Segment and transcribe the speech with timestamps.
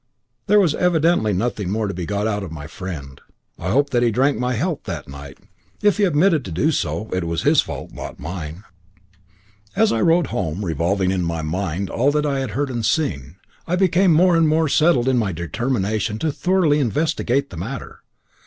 [0.47, 3.21] There was evidently nothing more to be got out of my friend.
[3.59, 5.37] I hope that he drank my health that night;
[5.83, 8.63] if he omitted to do so, it was his fault, not mine.
[9.75, 13.35] As I rode home revolving in my mind all that I had heard and seen,
[13.67, 18.01] I became more and more settled in my determination to thoroughly investigate the matter.